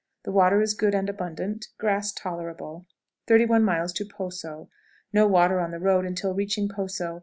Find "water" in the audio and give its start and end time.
0.31-0.63, 5.27-5.59